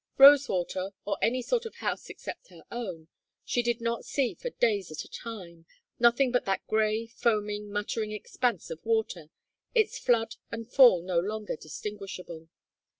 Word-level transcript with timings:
Rosewater, 0.17 0.93
or 1.05 1.19
any 1.21 1.43
sort 1.43 1.63
of 1.67 1.75
house 1.75 2.09
except 2.09 2.47
her 2.47 2.63
own, 2.71 3.07
she 3.45 3.61
did 3.61 3.79
not 3.79 4.03
see 4.03 4.33
for 4.33 4.49
days 4.49 4.89
at 4.91 5.03
a 5.03 5.07
time, 5.07 5.67
nothing 5.99 6.31
but 6.31 6.43
that 6.45 6.65
gray 6.65 7.05
foaming 7.05 7.71
muttering 7.71 8.11
expanse 8.11 8.71
of 8.71 8.83
water, 8.83 9.29
its 9.75 9.99
flood 9.99 10.37
and 10.49 10.71
fall 10.73 11.03
no 11.03 11.19
longer 11.19 11.55
distinguishable. 11.55 12.49